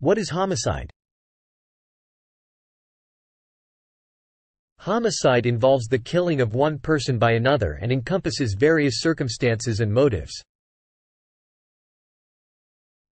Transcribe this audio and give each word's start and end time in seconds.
What 0.00 0.16
is 0.16 0.30
homicide? 0.30 0.90
Homicide 4.78 5.44
involves 5.44 5.88
the 5.88 5.98
killing 5.98 6.40
of 6.40 6.54
one 6.54 6.78
person 6.78 7.18
by 7.18 7.32
another 7.32 7.78
and 7.82 7.92
encompasses 7.92 8.56
various 8.58 9.02
circumstances 9.02 9.80
and 9.80 9.92
motives. 9.92 10.32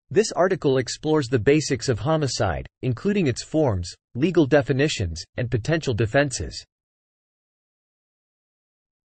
This 0.09 0.31
article 0.31 0.79
explores 0.79 1.27
the 1.27 1.37
basics 1.37 1.87
of 1.87 1.99
homicide, 1.99 2.65
including 2.81 3.27
its 3.27 3.43
forms, 3.43 3.93
legal 4.15 4.47
definitions, 4.47 5.23
and 5.37 5.51
potential 5.51 5.93
defenses. 5.93 6.65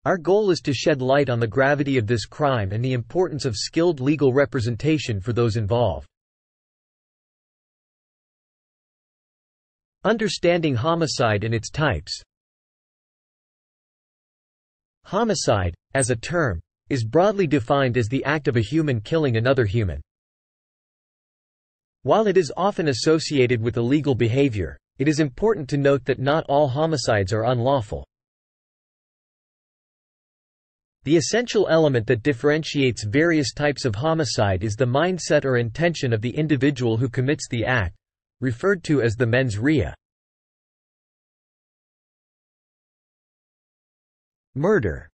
Our 0.05 0.17
goal 0.17 0.49
is 0.49 0.61
to 0.61 0.73
shed 0.73 1.01
light 1.01 1.29
on 1.29 1.41
the 1.41 1.47
gravity 1.47 1.97
of 1.97 2.07
this 2.07 2.25
crime 2.25 2.71
and 2.71 2.83
the 2.83 2.93
importance 2.93 3.43
of 3.43 3.57
skilled 3.57 3.99
legal 3.99 4.31
representation 4.31 5.19
for 5.19 5.33
those 5.33 5.57
involved. 5.57 6.07
Understanding 10.05 10.75
homicide 10.75 11.43
and 11.43 11.51
its 11.51 11.71
types 11.71 12.21
Homicide, 15.05 15.73
as 15.95 16.11
a 16.11 16.15
term, 16.15 16.59
is 16.89 17.03
broadly 17.03 17.47
defined 17.47 17.97
as 17.97 18.07
the 18.07 18.23
act 18.23 18.47
of 18.47 18.55
a 18.55 18.61
human 18.61 19.01
killing 19.01 19.37
another 19.37 19.65
human. 19.65 19.99
While 22.03 22.27
it 22.27 22.37
is 22.37 22.53
often 22.55 22.89
associated 22.89 23.59
with 23.59 23.77
illegal 23.77 24.13
behavior, 24.13 24.77
it 24.99 25.07
is 25.07 25.19
important 25.19 25.67
to 25.69 25.77
note 25.77 26.05
that 26.05 26.19
not 26.19 26.45
all 26.47 26.67
homicides 26.67 27.33
are 27.33 27.45
unlawful. 27.45 28.05
The 31.03 31.17
essential 31.17 31.67
element 31.67 32.05
that 32.05 32.21
differentiates 32.21 33.05
various 33.05 33.53
types 33.53 33.85
of 33.85 33.95
homicide 33.95 34.63
is 34.63 34.75
the 34.75 34.85
mindset 34.85 35.45
or 35.45 35.57
intention 35.57 36.13
of 36.13 36.21
the 36.21 36.37
individual 36.37 36.95
who 36.95 37.09
commits 37.09 37.47
the 37.49 37.65
act, 37.65 37.95
referred 38.45 38.83
to 38.83 39.01
as 39.01 39.15
the 39.15 39.25
mens 39.25 39.57
rea. 39.57 39.91
Murder 44.53 45.09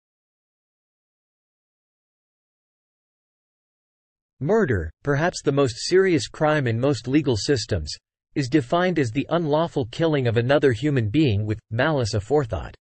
Murder, 4.41 4.91
perhaps 5.05 5.43
the 5.43 5.53
most 5.53 5.77
serious 5.79 6.27
crime 6.27 6.67
in 6.67 6.81
most 6.81 7.07
legal 7.07 7.37
systems, 7.37 7.95
is 8.35 8.49
defined 8.49 8.99
as 8.99 9.13
the 9.13 9.27
unlawful 9.31 9.87
killing 9.93 10.27
of 10.27 10.37
another 10.37 10.73
human 10.73 11.09
being 11.09 11.47
with 11.47 11.61
malice 11.71 12.15
aforethought. 12.15 12.75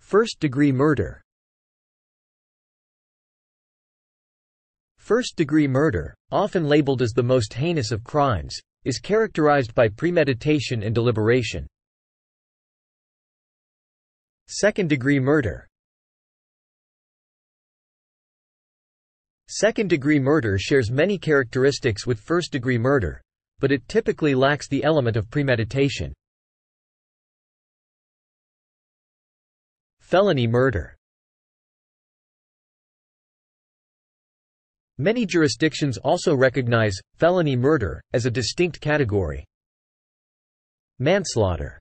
First-degree 0.00 0.72
murder 0.72 1.22
First-degree 5.10 5.66
murder, 5.66 6.14
often 6.30 6.68
labeled 6.68 7.02
as 7.02 7.10
the 7.10 7.20
most 7.20 7.52
heinous 7.52 7.90
of 7.90 8.04
crimes, 8.04 8.56
is 8.84 9.00
characterized 9.00 9.74
by 9.74 9.88
premeditation 9.88 10.84
and 10.84 10.94
deliberation. 10.94 11.66
Second-degree 14.46 15.18
murder 15.18 15.66
Second-degree 19.48 20.20
murder 20.20 20.56
shares 20.60 20.92
many 20.92 21.18
characteristics 21.18 22.06
with 22.06 22.20
first-degree 22.20 22.78
murder, 22.78 23.20
but 23.58 23.72
it 23.72 23.88
typically 23.88 24.36
lacks 24.36 24.68
the 24.68 24.84
element 24.84 25.16
of 25.16 25.28
premeditation. 25.28 26.14
Felony 29.98 30.46
murder 30.46 30.96
Many 35.00 35.24
jurisdictions 35.24 35.96
also 35.96 36.34
recognize 36.36 36.94
felony 37.16 37.56
murder 37.56 38.02
as 38.12 38.26
a 38.26 38.30
distinct 38.30 38.82
category. 38.82 39.46
Manslaughter 40.98 41.80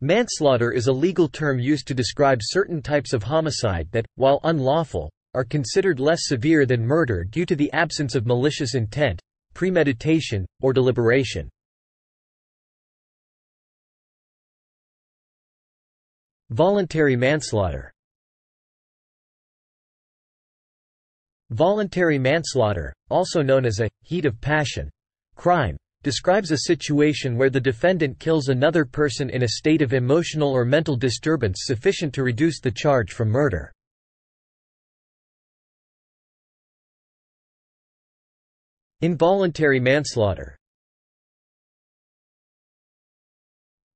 Manslaughter 0.00 0.70
is 0.70 0.86
a 0.86 0.92
legal 0.92 1.26
term 1.26 1.58
used 1.58 1.88
to 1.88 1.94
describe 1.94 2.38
certain 2.42 2.80
types 2.80 3.12
of 3.12 3.24
homicide 3.24 3.88
that, 3.90 4.06
while 4.14 4.38
unlawful, 4.44 5.10
are 5.34 5.42
considered 5.42 5.98
less 5.98 6.28
severe 6.28 6.64
than 6.64 6.86
murder 6.86 7.24
due 7.24 7.44
to 7.44 7.56
the 7.56 7.72
absence 7.72 8.14
of 8.14 8.24
malicious 8.24 8.76
intent, 8.76 9.20
premeditation, 9.52 10.46
or 10.60 10.72
deliberation. 10.72 11.48
Voluntary 16.50 17.16
manslaughter 17.16 17.92
Voluntary 21.52 22.18
manslaughter, 22.18 22.94
also 23.10 23.42
known 23.42 23.66
as 23.66 23.80
a 23.80 23.90
heat 24.00 24.24
of 24.24 24.40
passion 24.40 24.88
crime, 25.36 25.76
describes 26.02 26.50
a 26.50 26.56
situation 26.56 27.36
where 27.36 27.50
the 27.50 27.60
defendant 27.60 28.18
kills 28.18 28.48
another 28.48 28.86
person 28.86 29.28
in 29.28 29.42
a 29.42 29.48
state 29.48 29.82
of 29.82 29.92
emotional 29.92 30.48
or 30.48 30.64
mental 30.64 30.96
disturbance 30.96 31.64
sufficient 31.64 32.14
to 32.14 32.22
reduce 32.22 32.58
the 32.58 32.70
charge 32.70 33.12
from 33.12 33.28
murder. 33.28 33.70
Involuntary 39.02 39.78
manslaughter 39.78 40.56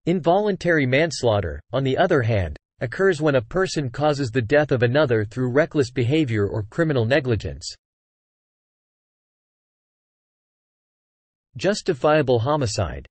Involuntary 0.04 0.84
manslaughter, 0.84 1.58
on 1.72 1.84
the 1.84 1.96
other 1.96 2.20
hand, 2.20 2.58
occurs 2.80 3.20
when 3.20 3.36
a 3.36 3.40
person 3.40 3.88
causes 3.88 4.30
the 4.30 4.42
death 4.42 4.70
of 4.70 4.82
another 4.82 5.24
through 5.24 5.50
reckless 5.50 5.90
behavior 5.90 6.46
or 6.46 6.62
criminal 6.64 7.04
negligence. 7.04 7.74
Justifiable 11.56 12.38
homicide 12.38 13.06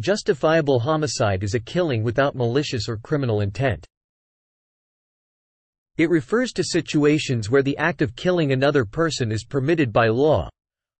Justifiable 0.00 0.80
homicide 0.80 1.42
is 1.42 1.54
a 1.54 1.60
killing 1.60 2.02
without 2.02 2.34
malicious 2.34 2.88
or 2.88 2.96
criminal 2.96 3.40
intent. 3.40 3.86
It 5.96 6.10
refers 6.10 6.52
to 6.52 6.62
situations 6.62 7.50
where 7.50 7.64
the 7.64 7.76
act 7.78 8.02
of 8.02 8.14
killing 8.14 8.52
another 8.52 8.84
person 8.84 9.32
is 9.32 9.44
permitted 9.44 9.92
by 9.92 10.06
law, 10.06 10.48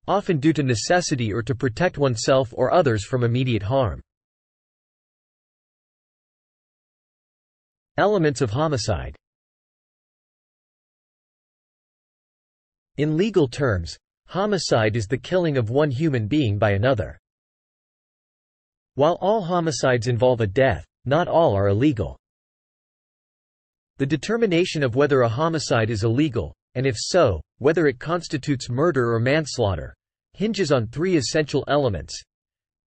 often 0.09 0.39
due 0.39 0.53
to 0.53 0.65
necessity 0.65 1.33
or 1.33 1.43
to 1.43 1.55
protect 1.55 1.99
oneself 1.99 2.53
or 2.53 2.73
others 2.73 3.05
from 3.05 3.23
immediate 3.23 3.63
harm. 3.63 4.01
Elements 7.99 8.41
of 8.41 8.51
homicide 8.51 9.17
In 12.97 13.17
legal 13.17 13.49
terms, 13.49 13.99
homicide 14.29 14.95
is 14.95 15.09
the 15.09 15.19
killing 15.19 15.59
of 15.59 15.71
one 15.71 15.91
human 15.91 16.29
being 16.29 16.59
by 16.59 16.71
another. 16.71 17.19
While 18.95 19.19
all 19.21 19.43
homicides 19.43 20.07
involve 20.07 20.41
a 20.41 20.47
death, 20.47 20.85
not 21.07 21.27
all 21.27 21.57
are 21.57 21.71
illegal. 21.71 22.17
The 23.97 24.07
determination 24.07 24.85
of 24.85 24.95
whether 24.95 25.23
a 25.23 25.29
homicide 25.29 25.91
is 25.91 26.05
illegal, 26.05 26.55
and 26.77 26.87
if 26.87 26.95
so, 26.97 27.41
whether 27.59 27.89
it 27.89 27.99
constitutes 27.99 28.71
murder 28.71 29.13
or 29.13 29.19
manslaughter, 29.19 29.93
hinges 30.35 30.71
on 30.71 30.87
three 30.87 31.17
essential 31.17 31.65
elements 31.67 32.17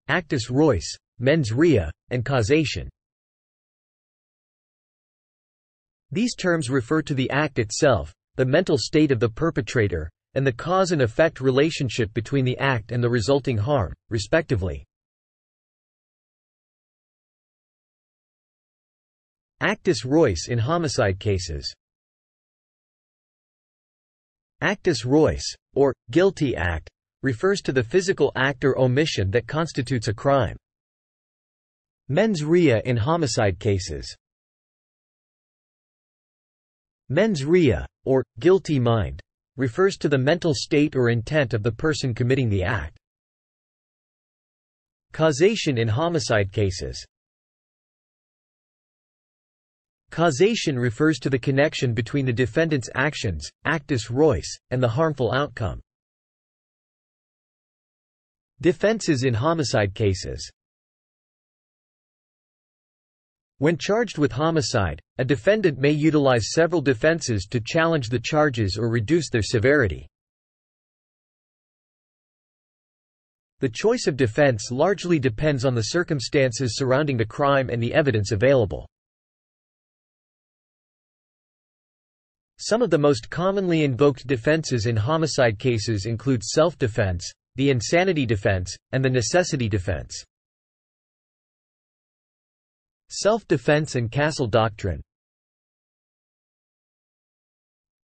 actus 0.08 0.50
reus, 0.50 0.96
mens 1.20 1.52
rea, 1.52 1.92
and 2.12 2.24
causation. 2.24 2.90
These 6.12 6.36
terms 6.36 6.70
refer 6.70 7.02
to 7.04 7.14
the 7.14 7.30
act 7.30 7.58
itself, 7.58 8.14
the 8.36 8.46
mental 8.46 8.78
state 8.78 9.12
of 9.12 9.20
the 9.20 9.30
perpetrator, 9.30 10.10
and 10.34 10.46
the 10.46 10.52
cause 10.52 10.92
and 10.92 11.02
effect 11.02 11.42
relationship 11.42 12.14
between 12.14 12.46
the 12.46 12.58
act 12.58 12.92
and 12.92 13.04
the 13.04 13.10
resulting 13.10 13.58
harm, 13.58 13.94
respectively. 14.10 14.86
Actus 19.62 20.06
reus 20.06 20.48
in 20.48 20.58
homicide 20.58 21.20
cases 21.20 21.72
Actus 24.60 25.06
reus, 25.06 25.44
or, 25.76 25.94
guilty 26.10 26.56
act, 26.56 26.90
refers 27.24 27.62
to 27.62 27.72
the 27.72 27.84
physical 27.84 28.32
act 28.36 28.66
or 28.66 28.78
omission 28.80 29.32
that 29.32 29.48
constitutes 29.48 30.08
a 30.08 30.14
crime. 30.14 30.58
Mens 32.10 32.44
rea 32.44 32.82
in 32.86 32.98
homicide 32.98 33.60
cases. 33.60 34.16
Mens 37.12 37.44
rea, 37.44 37.86
or, 38.06 38.24
guilty 38.40 38.80
mind, 38.80 39.20
refers 39.58 39.98
to 39.98 40.08
the 40.08 40.18
mental 40.18 40.54
state 40.56 40.96
or 40.96 41.10
intent 41.10 41.54
of 41.54 41.62
the 41.62 41.72
person 41.74 42.14
committing 42.14 42.48
the 42.48 42.64
act. 42.64 42.98
Causation 45.12 45.78
in 45.78 45.90
homicide 45.90 46.54
cases. 46.54 47.06
Causation 50.10 50.80
refers 50.80 51.20
to 51.20 51.30
the 51.30 51.38
connection 51.38 51.94
between 51.94 52.26
the 52.26 52.32
defendant's 52.32 52.90
actions, 52.96 53.52
actus 53.66 54.10
reus, 54.10 54.48
and 54.70 54.82
the 54.82 54.88
harmful 54.88 55.34
outcome. 55.34 55.82
Defenses 58.62 59.26
in 59.26 59.34
homicide 59.34 59.94
cases 59.94 60.50
When 63.62 63.78
charged 63.78 64.18
with 64.18 64.32
homicide, 64.32 65.00
a 65.20 65.24
defendant 65.24 65.78
may 65.78 65.92
utilize 65.92 66.52
several 66.52 66.82
defenses 66.82 67.46
to 67.52 67.62
challenge 67.64 68.10
the 68.10 68.18
charges 68.18 68.76
or 68.76 68.90
reduce 68.90 69.30
their 69.30 69.44
severity. 69.44 70.08
The 73.60 73.70
choice 73.70 74.08
of 74.08 74.18
defense 74.18 74.72
largely 74.72 75.20
depends 75.20 75.64
on 75.64 75.76
the 75.76 75.94
circumstances 75.94 76.76
surrounding 76.76 77.18
the 77.18 77.24
crime 77.24 77.70
and 77.70 77.84
the 77.84 77.94
evidence 77.94 78.32
available. 78.32 78.90
Some 82.58 82.82
of 82.82 82.90
the 82.90 82.98
most 82.98 83.30
commonly 83.30 83.84
invoked 83.84 84.26
defenses 84.26 84.88
in 84.88 84.96
homicide 84.96 85.60
cases 85.60 86.08
include 86.08 86.44
self-defense, 86.44 87.32
the 87.58 87.70
insanity 87.70 88.26
defense, 88.26 88.76
and 88.92 89.06
the 89.06 89.10
necessity 89.12 89.70
defense. 89.70 90.26
Self-defense 93.14 93.96
and 93.96 94.10
castle 94.10 94.48
doctrine 94.48 95.02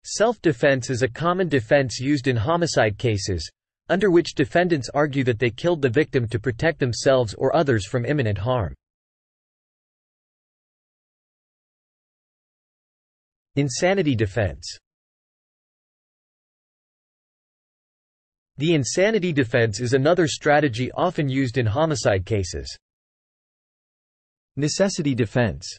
Self-defense 0.03 0.89
is 0.89 1.01
a 1.01 1.07
common 1.07 1.47
defense 1.47 1.97
used 1.97 2.27
in 2.27 2.35
homicide 2.35 2.97
cases, 2.97 3.49
under 3.87 4.11
which 4.11 4.35
defendants 4.35 4.89
argue 4.93 5.23
that 5.23 5.39
they 5.39 5.49
killed 5.49 5.81
the 5.81 5.89
victim 5.89 6.27
to 6.27 6.39
protect 6.39 6.77
themselves 6.77 7.33
or 7.35 7.55
others 7.55 7.85
from 7.85 8.05
imminent 8.05 8.37
harm. 8.37 8.73
Insanity 13.55 14.13
defense 14.13 14.77
The 18.57 18.73
insanity 18.73 19.31
defense 19.31 19.79
is 19.79 19.93
another 19.93 20.27
strategy 20.27 20.91
often 20.91 21.29
used 21.29 21.57
in 21.57 21.65
homicide 21.65 22.25
cases. 22.25 22.77
Necessity 24.57 25.15
defense 25.15 25.77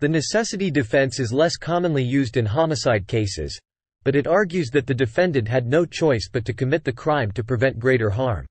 The 0.00 0.08
necessity 0.08 0.70
defense 0.70 1.20
is 1.20 1.32
less 1.32 1.56
commonly 1.56 2.02
used 2.02 2.36
in 2.36 2.46
homicide 2.46 3.06
cases, 3.06 3.58
but 4.02 4.16
it 4.16 4.26
argues 4.26 4.70
that 4.70 4.86
the 4.86 4.94
defendant 4.94 5.48
had 5.48 5.66
no 5.66 5.84
choice 5.84 6.28
but 6.32 6.44
to 6.46 6.54
commit 6.54 6.84
the 6.84 6.92
crime 6.92 7.32
to 7.32 7.44
prevent 7.44 7.78
greater 7.78 8.08
harm. 8.08 8.46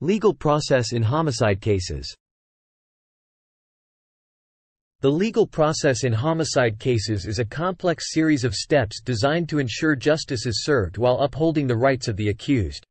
Legal 0.00 0.34
process 0.34 0.92
in 0.92 1.02
homicide 1.02 1.60
cases 1.60 2.14
the 5.02 5.10
legal 5.10 5.48
process 5.48 6.04
in 6.04 6.12
homicide 6.12 6.78
cases 6.78 7.26
is 7.26 7.40
a 7.40 7.44
complex 7.44 8.12
series 8.12 8.44
of 8.44 8.54
steps 8.54 9.00
designed 9.00 9.48
to 9.48 9.58
ensure 9.58 9.96
justice 9.96 10.46
is 10.46 10.62
served 10.62 10.96
while 10.96 11.18
upholding 11.18 11.66
the 11.66 11.76
rights 11.76 12.06
of 12.06 12.16
the 12.16 12.28
accused. 12.28 12.86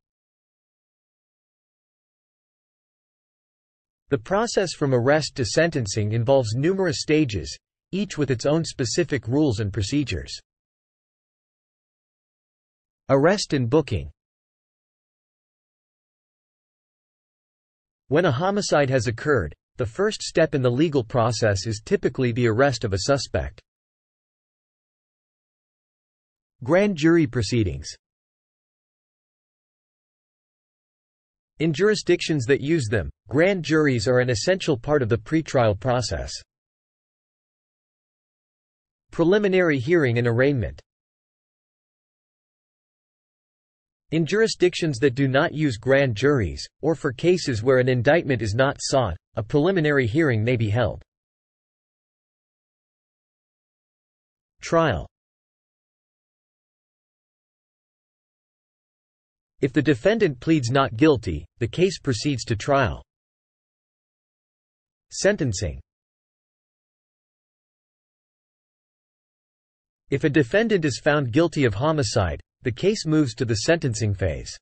The 4.10 4.18
process 4.18 4.74
from 4.74 4.94
arrest 4.94 5.36
to 5.36 5.46
sentencing 5.46 6.12
involves 6.12 6.54
numerous 6.54 6.98
stages, 7.00 7.58
each 7.94 8.18
with 8.18 8.30
its 8.30 8.46
own 8.46 8.66
specific 8.66 9.26
rules 9.30 9.62
and 9.62 9.72
procedures. 9.72 10.38
Arrest 13.08 13.54
and 13.54 13.70
booking 13.70 14.12
When 18.10 18.26
a 18.26 18.32
homicide 18.34 18.90
has 18.90 19.08
occurred, 19.08 19.56
the 19.82 19.86
first 19.88 20.22
step 20.22 20.54
in 20.54 20.62
the 20.62 20.70
legal 20.70 21.04
process 21.04 21.66
is 21.66 21.82
typically 21.84 22.32
the 22.32 22.46
arrest 22.46 22.84
of 22.84 22.94
a 22.94 23.00
suspect. 23.00 23.60
Grand 26.64 26.96
jury 26.96 27.26
proceedings 27.26 27.88
In 31.58 31.74
jurisdictions 31.74 32.46
that 32.46 32.62
use 32.62 32.90
them, 32.92 33.10
grand 33.28 33.66
juries 33.66 34.08
are 34.08 34.20
an 34.20 34.30
essential 34.30 34.78
part 34.78 35.02
of 35.02 35.10
the 35.10 35.18
pretrial 35.18 35.80
process. 35.80 36.32
Preliminary 39.10 39.80
hearing 39.80 40.20
and 40.20 40.28
arraignment 40.28 40.80
In 44.12 44.28
jurisdictions 44.28 45.00
that 45.00 45.16
do 45.16 45.28
not 45.28 45.56
use 45.56 45.78
grand 45.78 46.16
juries, 46.16 46.68
or 46.84 46.94
for 46.94 47.12
cases 47.12 47.64
where 47.64 47.80
an 47.80 47.90
indictment 47.90 48.44
is 48.44 48.54
not 48.54 48.78
sought, 48.80 49.18
a 49.36 49.44
preliminary 49.44 50.08
hearing 50.08 50.44
may 50.44 50.56
be 50.56 50.70
held. 50.70 51.04
Trial 54.62 55.08
If 59.62 59.74
the 59.74 59.82
defendant 59.82 60.40
pleads 60.40 60.72
not 60.72 60.96
guilty, 60.96 61.46
the 61.60 61.68
case 61.68 62.00
proceeds 62.00 62.44
to 62.46 62.56
trial. 62.56 63.04
Sentencing 65.12 65.80
If 70.10 70.24
a 70.24 70.30
defendant 70.30 70.84
is 70.84 71.00
found 71.00 71.32
guilty 71.32 71.64
of 71.66 71.74
homicide, 71.74 72.42
the 72.64 72.72
case 72.72 73.06
moves 73.06 73.34
to 73.36 73.46
the 73.46 73.56
sentencing 73.56 74.14
phase. 74.14 74.58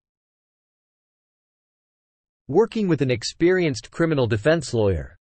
Working 2.49 2.87
with 2.87 3.03
an 3.03 3.11
experienced 3.11 3.91
criminal 3.91 4.25
defense 4.25 4.73
lawyer. 4.73 5.15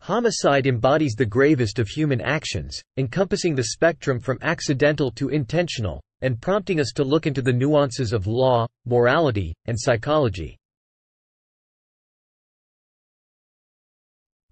Homicide 0.00 0.68
embodies 0.68 1.14
the 1.18 1.26
gravest 1.26 1.80
of 1.80 1.88
human 1.88 2.20
actions, 2.20 2.80
encompassing 2.98 3.56
the 3.56 3.64
spectrum 3.64 4.20
from 4.20 4.38
accidental 4.42 5.10
to 5.10 5.30
intentional, 5.30 6.00
and 6.20 6.40
prompting 6.40 6.78
us 6.78 6.92
to 6.94 7.02
look 7.02 7.26
into 7.26 7.42
the 7.42 7.52
nuances 7.52 8.12
of 8.12 8.28
law, 8.28 8.64
morality, 8.84 9.52
and 9.66 9.76
psychology. 9.76 10.56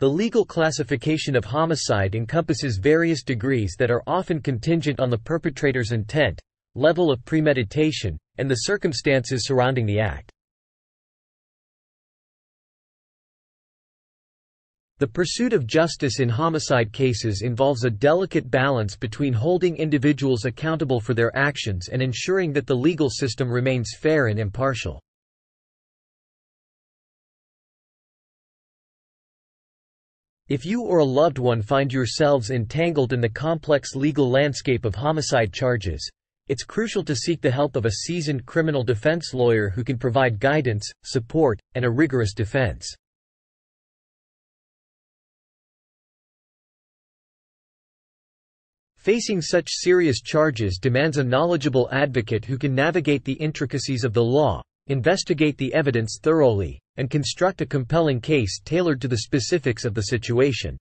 The 0.01 0.11
legal 0.11 0.45
classification 0.45 1.37
of 1.37 1.45
homicide 1.45 2.17
encompasses 2.17 2.81
various 2.83 3.23
degrees 3.23 3.77
that 3.79 3.93
are 3.93 4.03
often 4.09 4.41
contingent 4.41 4.99
on 4.99 5.11
the 5.11 5.19
perpetrator's 5.19 5.93
intent, 5.93 6.41
level 6.75 7.13
of 7.13 7.25
premeditation, 7.25 8.19
and 8.39 8.51
the 8.51 8.67
circumstances 8.67 9.47
surrounding 9.47 9.87
the 9.87 10.01
act. 10.01 10.33
The 15.01 15.09
pursuit 15.09 15.55
of 15.55 15.67
justice 15.67 16.21
in 16.21 16.29
homicide 16.29 16.93
cases 16.93 17.41
involves 17.41 17.85
a 17.85 17.91
delicate 17.91 18.51
balance 18.51 18.97
between 18.97 19.33
holding 19.33 19.79
individuals 19.79 20.45
accountable 20.45 21.01
for 21.01 21.15
their 21.15 21.35
actions 21.35 21.89
and 21.89 22.03
ensuring 22.03 22.53
that 22.53 22.67
the 22.67 22.77
legal 22.77 23.09
system 23.09 23.51
remains 23.51 23.97
fair 23.99 24.27
and 24.27 24.39
impartial. 24.39 25.01
If 30.51 30.67
you 30.67 30.83
or 30.83 30.99
a 30.99 31.05
loved 31.05 31.39
one 31.39 31.63
find 31.63 31.91
yourselves 31.91 32.51
entangled 32.51 33.15
in 33.15 33.23
the 33.23 33.29
complex 33.31 33.95
legal 33.95 34.29
landscape 34.29 34.85
of 34.85 34.95
homicide 34.95 35.51
charges, 35.51 36.11
it's 36.49 36.63
crucial 36.63 37.03
to 37.05 37.17
seek 37.17 37.41
the 37.41 37.51
help 37.51 37.75
of 37.75 37.87
a 37.87 37.91
seasoned 37.91 38.45
criminal 38.45 38.85
defense 38.85 39.33
lawyer 39.33 39.71
who 39.71 39.83
can 39.83 39.97
provide 39.97 40.39
guidance, 40.39 40.93
support, 41.05 41.59
and 41.75 41.87
a 41.87 41.91
rigorous 41.91 42.35
defense. 42.35 42.95
Facing 49.01 49.41
such 49.41 49.67
serious 49.71 50.21
charges 50.21 50.77
demands 50.77 51.17
a 51.17 51.25
knowledgeable 51.25 51.89
advocate 51.91 52.45
who 52.45 52.59
can 52.59 52.75
navigate 52.75 53.25
the 53.25 53.33
intricacies 53.33 54.05
of 54.05 54.13
the 54.13 54.23
law, 54.23 54.63
investigate 54.89 55.57
the 55.57 55.73
evidence 55.73 56.19
thoroughly, 56.23 56.79
and 56.99 57.09
construct 57.09 57.63
a 57.63 57.67
compelling 57.67 58.21
case 58.21 58.61
tailored 58.63 59.01
to 59.01 59.09
the 59.09 59.21
specifics 59.21 59.87
of 59.87 59.95
the 59.95 60.03
situation. 60.03 60.77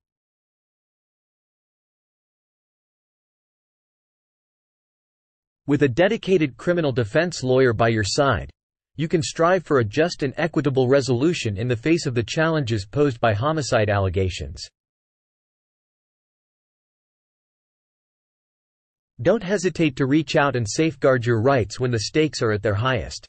With 5.65 5.83
a 5.83 5.87
dedicated 5.87 6.57
criminal 6.57 6.91
defense 6.91 7.41
lawyer 7.41 7.71
by 7.71 7.87
your 7.87 8.03
side, 8.03 8.51
you 8.97 9.07
can 9.07 9.23
strive 9.23 9.63
for 9.63 9.79
a 9.79 9.85
just 9.85 10.23
and 10.23 10.33
equitable 10.35 10.89
resolution 10.89 11.55
in 11.55 11.69
the 11.69 11.75
face 11.77 12.05
of 12.05 12.15
the 12.15 12.23
challenges 12.23 12.85
posed 12.85 13.21
by 13.21 13.33
homicide 13.33 13.89
allegations. 13.89 14.67
Don't 19.21 19.43
hesitate 19.43 19.97
to 19.97 20.05
reach 20.05 20.37
out 20.37 20.55
and 20.55 20.65
safeguard 20.65 21.25
your 21.25 21.41
rights 21.41 21.77
when 21.77 21.91
the 21.91 21.99
stakes 21.99 22.41
are 22.41 22.53
at 22.53 22.63
their 22.63 22.75
highest. 22.75 23.27